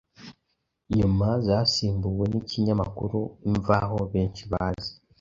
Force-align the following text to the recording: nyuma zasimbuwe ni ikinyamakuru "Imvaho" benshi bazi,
nyuma 0.97 1.27
zasimbuwe 1.45 2.23
ni 2.31 2.37
ikinyamakuru 2.41 3.19
"Imvaho" 3.49 3.97
benshi 4.13 4.43
bazi, 4.51 4.91